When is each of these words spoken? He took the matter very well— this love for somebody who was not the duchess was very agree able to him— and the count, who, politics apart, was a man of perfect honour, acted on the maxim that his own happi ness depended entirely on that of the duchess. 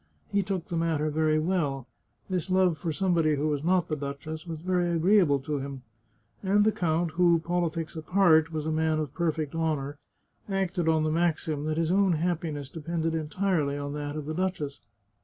He 0.31 0.41
took 0.41 0.67
the 0.67 0.75
matter 0.77 1.11
very 1.11 1.37
well— 1.37 1.85
this 2.27 2.49
love 2.49 2.75
for 2.75 2.91
somebody 2.91 3.35
who 3.35 3.49
was 3.49 3.63
not 3.63 3.87
the 3.87 3.95
duchess 3.95 4.47
was 4.47 4.59
very 4.59 4.89
agree 4.89 5.19
able 5.19 5.37
to 5.41 5.59
him— 5.59 5.83
and 6.43 6.63
the 6.63 6.71
count, 6.71 7.11
who, 7.11 7.37
politics 7.37 7.95
apart, 7.95 8.51
was 8.51 8.65
a 8.65 8.71
man 8.71 8.97
of 8.97 9.13
perfect 9.13 9.53
honour, 9.53 9.99
acted 10.49 10.89
on 10.89 11.03
the 11.03 11.11
maxim 11.11 11.65
that 11.65 11.77
his 11.77 11.91
own 11.91 12.15
happi 12.15 12.51
ness 12.51 12.67
depended 12.67 13.13
entirely 13.13 13.77
on 13.77 13.93
that 13.93 14.15
of 14.15 14.25
the 14.25 14.33
duchess. 14.33 14.79